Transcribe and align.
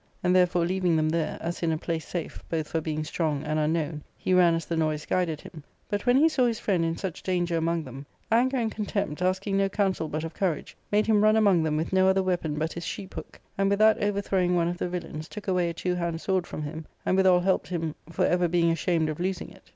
And 0.23 0.35
therefore 0.35 0.65
leaving 0.65 0.95
them 0.95 1.09
there, 1.09 1.37
as 1.41 1.61
in 1.61 1.71
a 1.71 1.77
place 1.77 2.07
safe, 2.07 2.43
both 2.49 2.67
for 2.67 2.81
being 2.81 3.03
strong 3.03 3.43
and 3.43 3.59
un 3.59 3.71
known, 3.73 4.01
he 4.17 4.33
ran 4.33 4.55
as 4.55 4.65
the 4.65 4.75
noise 4.75 5.05
guided 5.05 5.41
him. 5.41 5.63
But 5.89 6.07
when 6.07 6.17
he 6.17 6.27
saw 6.27 6.47
his 6.47 6.57
friend 6.59 6.83
in 6.83 6.97
such 6.97 7.21
danger 7.21 7.55
among 7.55 7.83
them, 7.83 8.07
anger 8.31 8.57
and 8.57 8.71
contempt, 8.71 9.21
asking 9.21 9.57
no 9.57 9.69
counsel 9.69 10.07
but 10.07 10.23
of 10.23 10.33
courage, 10.33 10.75
made 10.91 11.05
him 11.05 11.23
run 11.23 11.35
among 11.35 11.61
them 11.61 11.77
with 11.77 11.93
no 11.93 12.07
other 12.07 12.23
weapon 12.23 12.55
but 12.57 12.73
his 12.73 12.83
sheephook, 12.83 13.39
and 13.59 13.69
with 13.69 13.77
that 13.77 14.01
over 14.03 14.21
throwing 14.21 14.55
one 14.55 14.67
of 14.67 14.79
the 14.79 14.89
villains, 14.89 15.27
took 15.27 15.47
away 15.47 15.69
a 15.69 15.73
two 15.75 15.93
hand 15.93 16.19
sword 16.19 16.47
from 16.47 16.63
him, 16.63 16.87
and 17.05 17.15
withal 17.15 17.41
helped 17.41 17.67
him 17.67 17.93
for 18.09 18.25
ever 18.25 18.47
being 18.47 18.71
ashamed 18.71 19.07
of 19.07 19.19
losing 19.19 19.51
it. 19.51 19.69